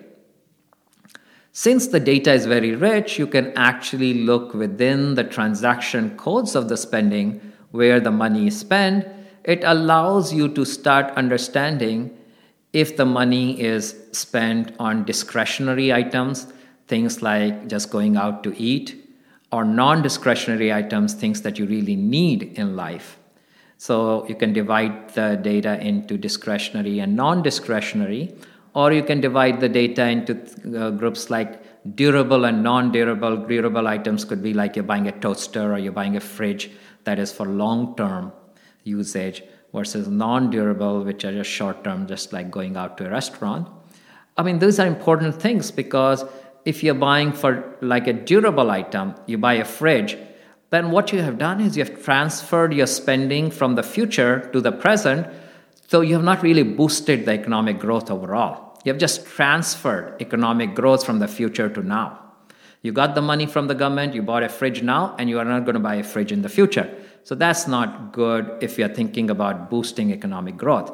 Since 1.53 1.89
the 1.89 2.01
data 2.01 2.33
is 2.33 2.47
very 2.47 2.75
rich, 2.75 3.19
you 3.19 3.27
can 3.27 3.53
actually 3.57 4.15
look 4.25 4.55
within 4.55 5.15
the 5.15 5.25
transaction 5.25 6.17
codes 6.17 6.55
of 6.55 6.69
the 6.69 6.77
spending 6.77 7.48
where 7.79 8.01
the 8.01 8.11
money 8.11 8.49
is 8.49 8.59
spent, 8.59 9.07
it 9.45 9.63
allows 9.65 10.33
you 10.33 10.49
to 10.49 10.65
start 10.65 11.13
understanding 11.17 12.11
if 12.73 12.97
the 12.97 13.07
money 13.07 13.61
is 13.61 13.95
spent 14.13 14.73
on 14.79 15.05
discretionary 15.05 15.93
items, 15.93 16.53
things 16.89 17.23
like 17.23 17.69
just 17.69 17.91
going 17.91 18.17
out 18.17 18.43
to 18.43 18.55
eat, 18.61 18.97
or 19.53 19.65
non 19.65 20.03
discretionary 20.03 20.73
items, 20.73 21.15
things 21.15 21.43
that 21.43 21.59
you 21.59 21.67
really 21.67 21.97
need 21.97 22.43
in 22.59 22.77
life. 22.77 23.17
So 23.79 24.27
you 24.29 24.35
can 24.35 24.53
divide 24.53 25.15
the 25.15 25.39
data 25.41 25.81
into 25.81 26.19
discretionary 26.19 26.99
and 26.99 27.15
non 27.15 27.43
discretionary, 27.43 28.35
or 28.75 28.93
you 28.93 29.05
can 29.05 29.21
divide 29.21 29.61
the 29.61 29.69
data 29.69 30.09
into 30.09 30.35
uh, 30.37 30.91
groups 30.91 31.31
like 31.31 31.63
durable 31.95 32.45
and 32.45 32.63
non 32.63 32.93
durable. 32.93 33.37
Durable 33.37 33.87
items 33.87 34.25
could 34.25 34.43
be 34.43 34.55
like 34.55 34.77
you're 34.77 34.85
buying 34.85 35.09
a 35.09 35.13
toaster 35.13 35.73
or 35.73 35.79
you're 35.79 35.93
buying 35.93 36.17
a 36.17 36.21
fridge 36.21 36.71
that 37.05 37.19
is 37.19 37.33
for 37.33 37.47
long 37.47 37.97
term 37.97 38.33
usage 38.85 39.43
versus 39.73 40.09
non 40.09 40.51
durable, 40.51 41.05
which 41.05 41.25
are 41.25 41.33
just 41.33 41.51
short 41.51 41.85
term, 41.85 42.07
just 42.07 42.33
like 42.33 42.51
going 42.51 42.77
out 42.77 42.97
to 42.99 43.07
a 43.07 43.11
restaurant. 43.11 43.69
I 44.37 44.43
mean, 44.43 44.59
those 44.59 44.79
are 44.79 44.87
important 44.87 45.41
things 45.41 45.71
because 45.71 46.25
if 46.65 46.83
you're 46.83 46.95
buying 46.95 47.33
for 47.33 47.77
like 47.81 48.07
a 48.07 48.13
durable 48.13 48.71
item, 48.71 49.15
you 49.27 49.39
buy 49.39 49.55
a 49.55 49.65
fridge, 49.65 50.17
then 50.71 50.91
what 50.91 51.13
you 51.13 51.21
have 51.23 51.39
done 51.39 51.61
is 51.61 51.77
you 51.77 51.85
have 51.85 52.03
transferred 52.05 52.75
your 52.75 52.87
spending 52.87 53.51
from 53.51 53.75
the 53.75 53.83
future 53.83 54.49
to 54.53 54.61
the 54.61 54.73
present. 54.73 55.27
So 55.89 56.03
you 56.03 56.15
have 56.15 56.25
not 56.25 56.43
really 56.43 56.63
boosted 56.63 57.25
the 57.25 57.33
economic 57.33 57.79
growth 57.79 58.11
overall. 58.11 58.68
You 58.89 58.95
have 58.95 58.99
just 58.99 59.27
transferred 59.27 60.17
economic 60.19 60.75
growth 60.75 61.05
from 61.05 61.19
the 61.19 61.29
future 61.29 61.69
to 61.69 61.83
now. 61.83 62.21
You 62.81 62.91
got 62.91 63.15
the 63.15 63.21
money 63.21 63.45
from 63.45 63.67
the 63.67 63.75
government, 63.75 64.15
you 64.15 64.23
bought 64.23 64.43
a 64.43 64.49
fridge 64.49 64.83
now, 64.83 65.15
and 65.19 65.29
you 65.29 65.39
are 65.39 65.45
not 65.45 65.67
going 65.67 65.75
to 65.75 65.81
buy 65.81 65.97
a 65.97 66.03
fridge 66.03 66.33
in 66.33 66.41
the 66.41 66.49
future. 66.49 66.91
So 67.23 67.35
that's 67.35 67.69
not 67.69 68.15
good 68.15 68.51
if 68.63 68.79
you're 68.79 68.89
thinking 68.89 69.29
about 69.29 69.69
boosting 69.69 70.11
economic 70.11 70.57
growth. 70.57 70.91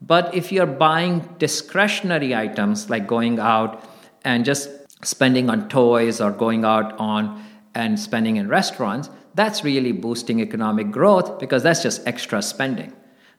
But 0.00 0.32
if 0.36 0.52
you're 0.52 0.66
buying 0.66 1.28
discretionary 1.38 2.32
items 2.32 2.88
like 2.88 3.08
going 3.08 3.40
out 3.40 3.90
and 4.24 4.44
just 4.44 4.70
spending 5.04 5.50
on 5.50 5.68
toys 5.68 6.20
or 6.20 6.30
going 6.30 6.64
out 6.64 6.96
on 7.00 7.44
and 7.74 7.98
spending 7.98 8.36
in 8.36 8.46
restaurants, 8.46 9.10
that's 9.34 9.64
really 9.64 9.90
boosting 9.90 10.38
economic 10.38 10.92
growth 10.92 11.40
because 11.40 11.64
that's 11.64 11.82
just 11.82 12.06
extra 12.06 12.40
spending. 12.40 12.92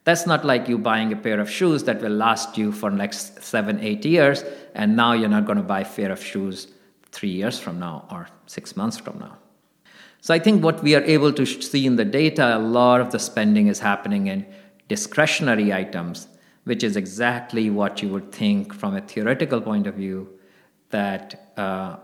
That's 0.04 0.26
not 0.26 0.44
like 0.44 0.68
you 0.68 0.76
buying 0.76 1.12
a 1.12 1.16
pair 1.16 1.40
of 1.40 1.50
shoes 1.50 1.84
that 1.84 2.02
will 2.02 2.10
last 2.10 2.58
you 2.58 2.72
for 2.72 2.90
next 2.90 3.42
seven, 3.42 3.80
eight 3.80 4.04
years, 4.04 4.44
and 4.74 4.94
now 4.96 5.12
you're 5.12 5.30
not 5.30 5.46
going 5.46 5.56
to 5.58 5.64
buy 5.64 5.80
a 5.80 5.84
pair 5.84 6.12
of 6.12 6.22
shoes 6.22 6.68
three 7.10 7.30
years 7.30 7.58
from 7.58 7.78
now 7.78 8.06
or 8.10 8.28
six 8.46 8.76
months 8.76 8.98
from 8.98 9.18
now. 9.18 9.38
So 10.20 10.34
I 10.34 10.38
think 10.38 10.62
what 10.62 10.82
we 10.82 10.94
are 10.94 11.02
able 11.02 11.32
to 11.32 11.46
see 11.46 11.86
in 11.86 11.96
the 11.96 12.04
data, 12.04 12.56
a 12.56 12.58
lot 12.58 13.00
of 13.00 13.12
the 13.12 13.18
spending 13.18 13.68
is 13.68 13.78
happening 13.78 14.26
in 14.26 14.46
discretionary 14.88 15.72
items, 15.72 16.28
which 16.64 16.82
is 16.82 16.96
exactly 16.96 17.70
what 17.70 18.02
you 18.02 18.08
would 18.08 18.32
think 18.32 18.74
from 18.74 18.96
a 18.96 19.00
theoretical 19.00 19.60
point 19.60 19.86
of 19.86 19.94
view 19.94 20.28
that 20.90 21.52
uh, 21.56 21.96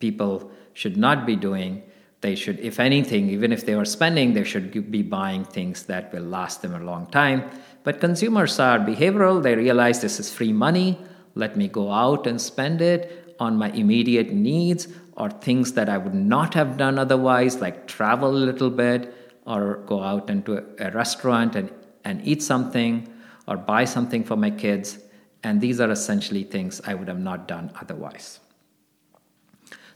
people 0.00 0.50
should 0.72 0.96
not 0.96 1.26
be 1.26 1.36
doing. 1.36 1.82
They 2.24 2.36
should, 2.36 2.58
if 2.60 2.80
anything, 2.80 3.28
even 3.28 3.52
if 3.52 3.66
they 3.66 3.74
were 3.74 3.84
spending, 3.84 4.32
they 4.32 4.44
should 4.44 4.90
be 4.90 5.02
buying 5.02 5.44
things 5.44 5.82
that 5.82 6.10
will 6.10 6.22
last 6.22 6.62
them 6.62 6.74
a 6.74 6.78
long 6.78 7.04
time. 7.08 7.44
But 7.82 8.00
consumers 8.00 8.58
are 8.58 8.78
behavioral, 8.78 9.42
they 9.42 9.54
realize 9.54 10.00
this 10.00 10.18
is 10.18 10.32
free 10.32 10.50
money, 10.50 10.98
let 11.34 11.54
me 11.54 11.68
go 11.68 11.92
out 11.92 12.26
and 12.26 12.40
spend 12.40 12.80
it 12.80 13.36
on 13.38 13.58
my 13.58 13.68
immediate 13.72 14.32
needs 14.32 14.88
or 15.18 15.28
things 15.28 15.74
that 15.74 15.90
I 15.90 15.98
would 15.98 16.14
not 16.14 16.54
have 16.54 16.78
done 16.78 16.98
otherwise, 16.98 17.60
like 17.60 17.86
travel 17.86 18.30
a 18.30 18.44
little 18.48 18.70
bit 18.70 19.14
or 19.44 19.82
go 19.84 20.02
out 20.02 20.30
into 20.30 20.64
a 20.78 20.90
restaurant 20.92 21.54
and, 21.54 21.70
and 22.04 22.26
eat 22.26 22.42
something 22.42 23.06
or 23.46 23.58
buy 23.58 23.84
something 23.84 24.24
for 24.24 24.36
my 24.36 24.50
kids. 24.50 24.98
And 25.42 25.60
these 25.60 25.78
are 25.78 25.90
essentially 25.90 26.44
things 26.44 26.80
I 26.86 26.94
would 26.94 27.08
have 27.08 27.20
not 27.20 27.46
done 27.46 27.70
otherwise. 27.78 28.40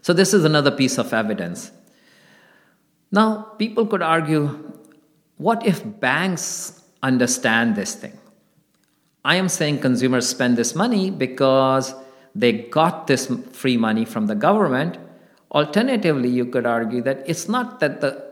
So, 0.03 0.13
this 0.13 0.35
is 0.35 0.45
another 0.45 0.69
piece 0.69 0.99
of 0.99 1.11
evidence. 1.11 1.71
Now, 3.11 3.53
people 3.57 3.85
could 3.85 4.01
argue 4.01 4.73
what 5.37 5.65
if 5.65 5.83
banks 5.99 6.83
understand 7.01 7.75
this 7.75 7.95
thing? 7.95 8.17
I 9.23 9.35
am 9.35 9.49
saying 9.49 9.79
consumers 9.79 10.27
spend 10.27 10.57
this 10.57 10.75
money 10.75 11.09
because 11.11 11.93
they 12.35 12.51
got 12.51 13.07
this 13.07 13.31
free 13.53 13.77
money 13.77 14.05
from 14.05 14.27
the 14.27 14.35
government. 14.35 14.97
Alternatively, 15.51 16.29
you 16.29 16.45
could 16.45 16.65
argue 16.65 17.01
that 17.01 17.23
it's 17.27 17.47
not 17.47 17.79
that 17.79 18.01
the, 18.01 18.23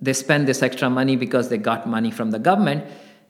they 0.00 0.12
spend 0.12 0.46
this 0.46 0.62
extra 0.62 0.90
money 0.90 1.16
because 1.16 1.48
they 1.48 1.58
got 1.58 1.88
money 1.88 2.10
from 2.10 2.30
the 2.30 2.38
government, 2.38 2.84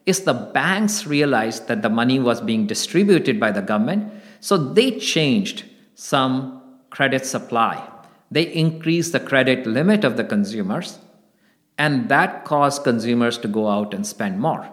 it's 0.06 0.20
the 0.20 0.34
banks 0.34 1.06
realized 1.06 1.66
that 1.68 1.82
the 1.82 1.88
money 1.88 2.18
was 2.18 2.40
being 2.40 2.66
distributed 2.66 3.40
by 3.40 3.50
the 3.50 3.60
government, 3.60 4.12
so 4.40 4.56
they 4.56 4.98
changed 4.98 5.64
some 5.94 6.62
credit 6.90 7.26
supply. 7.26 7.86
They 8.30 8.42
increased 8.42 9.12
the 9.12 9.20
credit 9.20 9.66
limit 9.66 10.04
of 10.04 10.16
the 10.16 10.24
consumers, 10.24 10.98
and 11.78 12.08
that 12.08 12.44
caused 12.44 12.84
consumers 12.84 13.38
to 13.38 13.48
go 13.48 13.68
out 13.68 13.94
and 13.94 14.06
spend 14.06 14.40
more. 14.40 14.68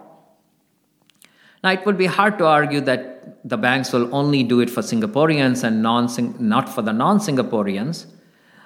Now, 1.62 1.70
it 1.70 1.86
would 1.86 1.96
be 1.96 2.06
hard 2.06 2.36
to 2.38 2.46
argue 2.46 2.80
that 2.82 3.38
the 3.48 3.56
banks 3.56 3.92
will 3.92 4.14
only 4.14 4.42
do 4.42 4.60
it 4.60 4.68
for 4.68 4.82
Singaporeans 4.82 5.64
and 5.64 5.82
not 5.82 6.68
for 6.68 6.82
the 6.82 6.92
non 6.92 7.18
Singaporeans, 7.18 8.06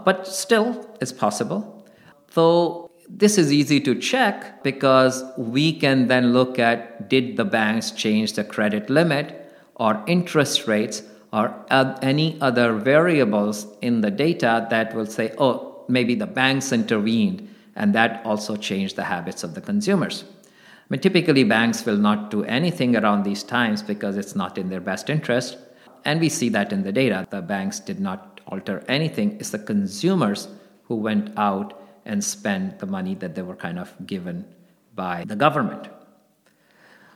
but 0.04 0.26
still, 0.26 0.97
it's 1.00 1.12
possible. 1.12 1.87
So, 2.30 2.90
this 3.09 3.38
is 3.38 3.52
easy 3.52 3.80
to 3.80 3.95
check 3.95 4.62
because 4.62 5.25
we 5.37 5.73
can 5.73 6.09
then 6.09 6.33
look 6.33 6.59
at 6.59 7.09
did 7.09 7.37
the 7.37 7.45
banks 7.45 7.90
change 7.90 8.35
the 8.35 8.45
credit 8.45 8.90
limit 8.90 9.35
or 9.76 10.02
interest 10.07 10.66
rates 10.66 11.02
or 11.33 11.55
any 12.03 12.41
other 12.41 12.73
variables 12.73 13.67
in 13.83 14.01
the 14.01 14.11
data 14.11 14.67
that 14.71 14.95
will 14.95 15.07
say, 15.07 15.35
oh, 15.39 15.85
maybe 15.89 16.15
the 16.15 16.27
banks 16.27 16.73
intervened 16.73 17.49
and 17.77 17.95
that 17.95 18.25
also 18.25 18.57
changed 18.57 18.97
the 18.97 19.05
habits 19.05 19.45
of 19.45 19.55
the 19.55 19.61
consumers. 19.61 20.25
I 20.45 20.87
mean, 20.89 21.01
typically, 21.01 21.45
banks 21.45 21.85
will 21.85 21.97
not 21.97 22.31
do 22.31 22.45
anything 22.45 22.97
around 22.97 23.23
these 23.23 23.43
times 23.43 23.83
because 23.83 24.17
it's 24.17 24.35
not 24.35 24.59
in 24.59 24.69
their 24.71 24.81
best 24.81 25.11
interest. 25.11 25.59
And 26.05 26.19
we 26.19 26.29
see 26.29 26.49
that 26.51 26.73
in 26.73 26.83
the 26.83 26.93
data. 26.93 27.27
The 27.29 27.43
banks 27.43 27.79
did 27.79 28.01
not 28.01 28.41
alter 28.47 28.83
anything. 28.89 29.37
It's 29.39 29.51
the 29.51 29.59
consumers 29.59 30.49
who 30.85 30.97
went 30.97 31.39
out 31.39 31.79
and 32.07 32.25
spent 32.25 32.79
the 32.79 32.87
money 32.87 33.15
that 33.17 33.35
they 33.35 33.43
were 33.43 33.55
kind 33.55 33.79
of 33.79 33.95
given 34.07 34.47
by 34.95 35.25
the 35.27 35.37
government. 35.37 35.89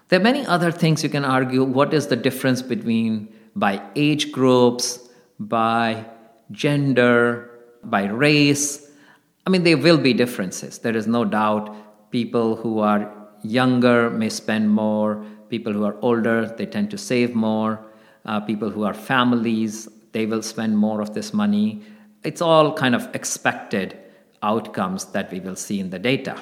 There 0.08 0.20
are 0.20 0.22
many 0.22 0.46
other 0.46 0.70
things 0.70 1.02
you 1.02 1.08
can 1.08 1.24
argue. 1.24 1.64
What 1.64 1.94
is 1.94 2.08
the 2.08 2.16
difference 2.16 2.60
between 2.60 3.34
by 3.54 3.82
age 3.96 4.32
groups, 4.32 5.08
by 5.38 6.04
gender, 6.50 7.50
by 7.84 8.04
race? 8.04 8.90
I 9.46 9.50
mean, 9.50 9.64
there 9.64 9.76
will 9.76 9.98
be 9.98 10.12
differences. 10.12 10.78
There 10.78 10.96
is 10.96 11.06
no 11.06 11.24
doubt 11.24 12.10
people 12.10 12.56
who 12.56 12.78
are 12.78 13.10
younger 13.42 14.10
may 14.10 14.28
spend 14.28 14.70
more, 14.70 15.24
people 15.48 15.72
who 15.72 15.84
are 15.84 15.96
older, 16.00 16.46
they 16.46 16.66
tend 16.66 16.90
to 16.90 16.98
save 16.98 17.34
more, 17.34 17.84
uh, 18.24 18.40
people 18.40 18.70
who 18.70 18.84
are 18.84 18.94
families, 18.94 19.88
they 20.12 20.26
will 20.26 20.42
spend 20.42 20.78
more 20.78 21.00
of 21.00 21.14
this 21.14 21.32
money. 21.32 21.82
It's 22.22 22.40
all 22.40 22.72
kind 22.72 22.94
of 22.94 23.08
expected 23.14 23.98
outcomes 24.42 25.06
that 25.06 25.32
we 25.32 25.40
will 25.40 25.56
see 25.56 25.80
in 25.80 25.90
the 25.90 25.98
data. 25.98 26.40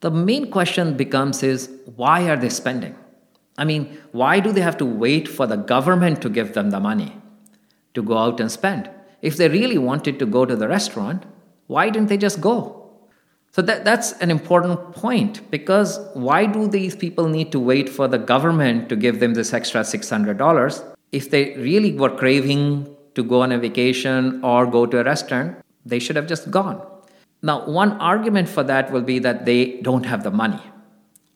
The 0.00 0.10
main 0.10 0.50
question 0.50 0.96
becomes 0.96 1.42
is 1.42 1.70
why 1.96 2.28
are 2.28 2.36
they 2.36 2.48
spending? 2.48 2.96
I 3.60 3.64
mean, 3.64 3.98
why 4.12 4.40
do 4.40 4.52
they 4.52 4.62
have 4.62 4.78
to 4.78 4.86
wait 4.86 5.28
for 5.28 5.46
the 5.46 5.56
government 5.56 6.22
to 6.22 6.30
give 6.30 6.54
them 6.54 6.70
the 6.70 6.80
money 6.80 7.20
to 7.92 8.02
go 8.02 8.16
out 8.16 8.40
and 8.40 8.50
spend? 8.50 8.88
If 9.20 9.36
they 9.36 9.50
really 9.50 9.76
wanted 9.76 10.18
to 10.18 10.26
go 10.26 10.46
to 10.46 10.56
the 10.56 10.66
restaurant, 10.66 11.26
why 11.66 11.90
didn't 11.90 12.08
they 12.08 12.16
just 12.16 12.40
go? 12.40 12.80
So 13.52 13.60
that, 13.62 13.84
that's 13.84 14.12
an 14.12 14.30
important 14.30 14.92
point 14.92 15.50
because 15.50 16.00
why 16.14 16.46
do 16.46 16.68
these 16.68 16.96
people 16.96 17.28
need 17.28 17.52
to 17.52 17.60
wait 17.60 17.90
for 17.90 18.08
the 18.08 18.16
government 18.16 18.88
to 18.88 18.96
give 18.96 19.20
them 19.20 19.34
this 19.34 19.52
extra 19.52 19.82
$600? 19.82 20.96
If 21.12 21.30
they 21.30 21.54
really 21.56 21.92
were 21.92 22.16
craving 22.16 22.96
to 23.14 23.22
go 23.22 23.42
on 23.42 23.52
a 23.52 23.58
vacation 23.58 24.42
or 24.42 24.64
go 24.64 24.86
to 24.86 25.00
a 25.00 25.04
restaurant, 25.04 25.58
they 25.84 25.98
should 25.98 26.16
have 26.16 26.26
just 26.26 26.50
gone. 26.50 26.80
Now, 27.42 27.66
one 27.66 27.92
argument 28.00 28.48
for 28.48 28.62
that 28.62 28.90
will 28.90 29.02
be 29.02 29.18
that 29.18 29.44
they 29.44 29.82
don't 29.82 30.06
have 30.06 30.24
the 30.24 30.30
money 30.30 30.62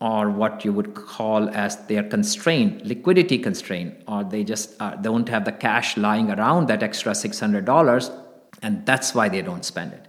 or 0.00 0.30
what 0.30 0.64
you 0.64 0.72
would 0.72 0.94
call 0.94 1.48
as 1.50 1.76
their 1.86 2.02
constraint, 2.02 2.84
liquidity 2.84 3.38
constraint, 3.38 3.94
or 4.06 4.24
they 4.24 4.44
just 4.44 4.74
uh, 4.80 4.96
don't 4.96 5.28
have 5.28 5.44
the 5.44 5.52
cash 5.52 5.96
lying 5.96 6.30
around 6.30 6.68
that 6.68 6.82
extra 6.82 7.12
$600 7.12 8.20
and 8.62 8.84
that's 8.86 9.14
why 9.14 9.28
they 9.28 9.42
don't 9.42 9.64
spend 9.64 9.92
it. 9.92 10.06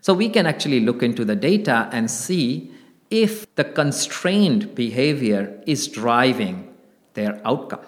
So 0.00 0.14
we 0.14 0.28
can 0.28 0.46
actually 0.46 0.80
look 0.80 1.02
into 1.02 1.24
the 1.24 1.36
data 1.36 1.88
and 1.92 2.10
see 2.10 2.72
if 3.10 3.52
the 3.54 3.64
constrained 3.64 4.74
behavior 4.74 5.60
is 5.66 5.88
driving 5.88 6.74
their 7.14 7.40
outcome. 7.44 7.84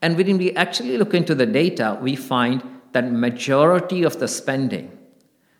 And 0.00 0.16
when 0.16 0.38
we 0.38 0.52
actually 0.52 0.98
look 0.98 1.14
into 1.14 1.34
the 1.34 1.46
data, 1.46 1.98
we 2.00 2.16
find 2.16 2.62
that 2.92 3.10
majority 3.10 4.02
of 4.02 4.18
the 4.18 4.28
spending 4.28 4.98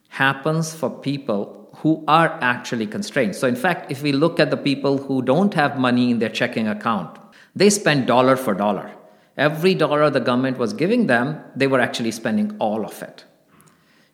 happens 0.08 0.74
for 0.74 0.90
people 0.90 1.61
who 1.82 2.04
are 2.06 2.38
actually 2.40 2.86
constrained. 2.86 3.34
So 3.34 3.48
in 3.48 3.56
fact, 3.56 3.90
if 3.90 4.02
we 4.02 4.12
look 4.12 4.38
at 4.38 4.50
the 4.50 4.56
people 4.56 4.98
who 4.98 5.20
don't 5.20 5.52
have 5.54 5.76
money 5.76 6.12
in 6.12 6.20
their 6.20 6.28
checking 6.28 6.68
account, 6.68 7.18
they 7.56 7.70
spend 7.70 8.06
dollar 8.06 8.36
for 8.36 8.54
dollar. 8.54 8.92
Every 9.36 9.74
dollar 9.74 10.08
the 10.08 10.20
government 10.20 10.58
was 10.58 10.72
giving 10.72 11.08
them, 11.08 11.40
they 11.56 11.66
were 11.66 11.80
actually 11.80 12.12
spending 12.12 12.56
all 12.60 12.84
of 12.84 13.02
it. 13.02 13.24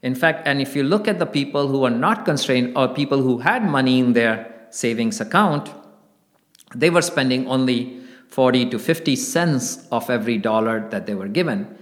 In 0.03 0.15
fact, 0.15 0.47
and 0.47 0.63
if 0.63 0.75
you 0.75 0.83
look 0.83 1.07
at 1.07 1.19
the 1.19 1.27
people 1.27 1.69
who 1.69 1.85
are 1.85 1.91
not 1.91 2.25
constrained 2.25 2.75
or 2.75 2.89
people 2.89 3.21
who 3.21 3.39
had 3.39 3.63
money 3.63 3.99
in 3.99 4.15
their 4.15 4.67
savings 4.71 5.21
account, 5.21 5.71
they 6.75 6.89
were 6.89 7.03
spending 7.03 7.47
only 7.49 8.01
40 8.29 8.71
to 8.71 8.79
50 8.79 9.15
cents 9.17 9.87
of 9.93 10.09
every 10.09 10.39
dollar 10.39 10.89
that 10.89 11.05
they 11.05 11.15
were 11.15 11.29
given. 11.29 11.77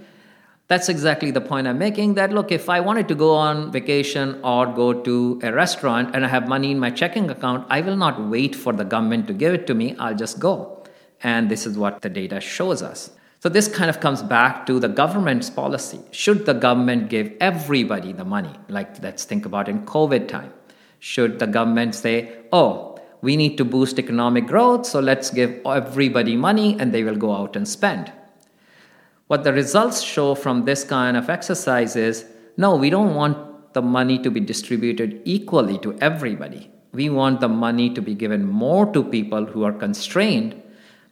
That's 0.67 0.89
exactly 0.89 1.31
the 1.31 1.39
point 1.39 1.65
I'm 1.65 1.77
making 1.77 2.15
that 2.15 2.33
look, 2.33 2.51
if 2.51 2.67
I 2.67 2.81
wanted 2.81 3.07
to 3.07 3.15
go 3.15 3.33
on 3.35 3.71
vacation 3.71 4.41
or 4.43 4.65
go 4.65 4.91
to 4.91 5.39
a 5.41 5.53
restaurant 5.53 6.13
and 6.13 6.25
I 6.25 6.27
have 6.27 6.49
money 6.49 6.71
in 6.71 6.79
my 6.79 6.89
checking 6.89 7.29
account, 7.29 7.65
I 7.69 7.79
will 7.79 7.95
not 7.95 8.27
wait 8.27 8.53
for 8.53 8.73
the 8.73 8.83
government 8.83 9.27
to 9.27 9.33
give 9.33 9.53
it 9.53 9.65
to 9.67 9.73
me, 9.73 9.95
I'll 9.97 10.15
just 10.15 10.39
go. 10.39 10.83
And 11.23 11.49
this 11.49 11.65
is 11.65 11.77
what 11.77 12.01
the 12.01 12.09
data 12.09 12.41
shows 12.41 12.81
us. 12.81 13.11
So 13.39 13.47
this 13.47 13.69
kind 13.69 13.89
of 13.89 14.01
comes 14.01 14.21
back 14.21 14.65
to 14.65 14.77
the 14.77 14.89
government's 14.89 15.49
policy. 15.49 16.01
Should 16.11 16.45
the 16.45 16.53
government 16.53 17.09
give 17.09 17.31
everybody 17.39 18.11
the 18.11 18.25
money? 18.25 18.53
Like 18.67 19.01
let's 19.01 19.23
think 19.23 19.45
about 19.45 19.69
in 19.69 19.85
COVID 19.85 20.27
time. 20.27 20.51
Should 20.99 21.39
the 21.39 21.47
government 21.47 21.95
say, 21.95 22.39
"Oh, 22.51 22.97
we 23.21 23.37
need 23.37 23.57
to 23.57 23.63
boost 23.63 23.99
economic 23.99 24.47
growth, 24.47 24.85
so 24.85 24.99
let's 24.99 25.29
give 25.29 25.61
everybody 25.65 26.35
money 26.35 26.75
and 26.77 26.91
they 26.91 27.03
will 27.03 27.15
go 27.15 27.31
out 27.31 27.55
and 27.55 27.67
spend." 27.67 28.11
What 29.27 29.43
the 29.43 29.51
results 29.51 30.01
show 30.01 30.35
from 30.35 30.63
this 30.63 30.83
kind 30.83 31.17
of 31.17 31.29
exercise 31.29 31.95
is, 31.95 32.25
no, 32.55 32.75
we 32.75 32.89
don't 32.89 33.13
want 33.13 33.73
the 33.73 33.81
money 33.81 34.17
to 34.19 34.31
be 34.31 34.39
distributed 34.39 35.21
equally 35.25 35.77
to 35.79 35.97
everybody. 35.99 36.71
We 36.93 37.09
want 37.09 37.41
the 37.41 37.49
money 37.49 37.89
to 37.93 38.01
be 38.01 38.15
given 38.15 38.47
more 38.47 38.85
to 38.93 39.03
people 39.03 39.45
who 39.45 39.63
are 39.63 39.73
constrained 39.73 40.61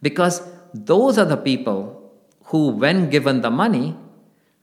because 0.01 0.41
those 0.73 1.17
are 1.17 1.25
the 1.25 1.37
people 1.37 2.13
who, 2.45 2.69
when 2.69 3.09
given 3.09 3.41
the 3.41 3.51
money, 3.51 3.97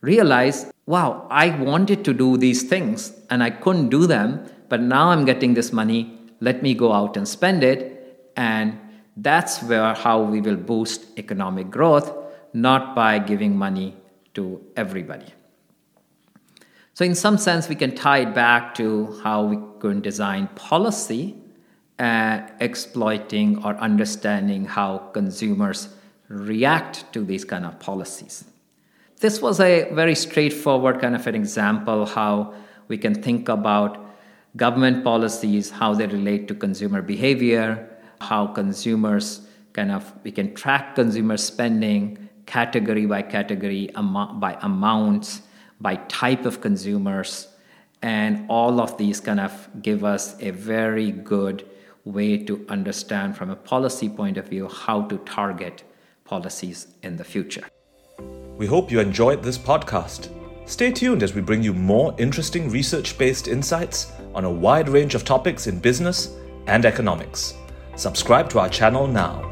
realize, 0.01 0.73
wow, 0.87 1.27
I 1.31 1.51
wanted 1.51 2.05
to 2.07 2.15
do 2.15 2.37
these 2.39 2.63
things 2.63 3.13
and 3.29 3.43
I 3.43 3.51
couldn't 3.51 3.91
do 3.91 4.07
them, 4.07 4.47
but 4.71 4.81
now 4.81 5.11
I'm 5.11 5.27
getting 5.27 5.55
this 5.55 5.73
money. 5.73 6.19
Let 6.41 6.63
me 6.63 6.75
go 6.75 6.93
out 6.93 7.17
and 7.17 7.29
spend 7.29 7.63
it. 7.63 8.33
And 8.37 8.79
that's 9.17 9.63
where 9.63 9.93
how 9.95 10.23
we 10.23 10.41
will 10.41 10.57
boost 10.57 11.05
economic 11.19 11.71
growth, 11.71 12.11
not 12.53 12.95
by 12.95 13.19
giving 13.19 13.57
money 13.57 13.97
to 14.35 14.61
everybody. 14.77 15.27
So, 16.95 17.05
in 17.05 17.15
some 17.15 17.39
sense, 17.39 17.69
we 17.69 17.75
can 17.75 17.95
tie 17.95 18.19
it 18.19 18.35
back 18.35 18.75
to 18.75 19.19
how 19.25 19.45
we 19.45 19.59
can 19.81 20.01
design 20.01 20.49
policy, 20.55 21.37
uh, 21.99 22.43
exploiting 22.61 23.65
or 23.65 23.75
understanding 23.77 24.67
how 24.67 24.99
consumers 24.99 25.89
react 26.29 27.11
to 27.13 27.25
these 27.25 27.45
kind 27.45 27.65
of 27.65 27.79
policies. 27.81 28.45
This 29.21 29.41
was 29.41 29.61
a 29.61 29.89
very 29.93 30.15
straightforward 30.15 31.01
kind 31.01 31.15
of 31.15 31.27
an 31.27 31.35
example 31.35 32.07
how 32.07 32.55
we 32.89 32.99
can 32.99 33.15
think 33.23 33.49
about 33.49 33.99
government 34.57 35.05
policies, 35.05 35.71
how 35.71 35.95
they 35.95 36.07
relate 36.07 36.49
to 36.49 36.55
consumer 36.55 37.01
behavior, 37.01 37.89
how 38.21 38.47
consumers 38.47 39.47
kind 39.73 39.91
of 39.91 40.13
we 40.25 40.31
can 40.31 40.55
track 40.55 40.95
consumer 40.95 41.37
spending 41.37 42.22
category 42.47 43.07
by 43.07 43.23
category, 43.23 43.91
by 43.95 44.59
amounts, 44.63 45.43
by 45.81 45.97
type 46.09 46.47
of 46.47 46.61
consumers, 46.61 47.49
and 48.03 48.45
all 48.49 48.81
of 48.81 48.97
these 48.99 49.21
kind 49.21 49.41
of 49.41 49.69
give 49.81 50.05
us 50.05 50.37
a 50.41 50.51
very 50.51 51.11
good 51.11 51.65
way 52.05 52.37
to 52.37 52.65
understand 52.69 53.37
from 53.37 53.51
a 53.51 53.57
policy 53.57 54.09
point 54.09 54.37
of 54.37 54.49
view 54.49 54.69
how 54.69 55.03
to 55.03 55.19
target 55.19 55.85
policies 56.25 56.89
in 57.03 57.17
the 57.17 57.25
future. 57.25 57.65
We 58.57 58.67
hope 58.67 58.91
you 58.91 59.01
enjoyed 59.01 59.43
this 59.43 59.59
podcast. 59.59 60.29
Stay 60.69 60.93
tuned 60.93 61.23
as 61.23 61.35
we 61.35 61.41
bring 61.41 61.63
you 61.63 61.73
more 61.73 62.15
interesting 62.19 62.71
research 62.71 63.19
based 63.19 63.49
insights 63.49 64.13
on 64.35 64.45
a 64.45 64.51
wide 64.51 64.89
range 64.89 65.15
of 65.15 65.25
topics 65.25 65.67
in 65.67 65.79
business 65.79 66.37
and 66.67 66.85
economics. 66.85 67.55
Subscribe 67.97 68.49
to 68.51 68.59
our 68.61 68.69
channel 68.69 69.07
now. 69.07 69.52